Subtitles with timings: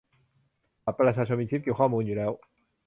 [0.83, 2.31] บัตรประชาชนมีชิปเก็บข้อมูลอยู่แล้ว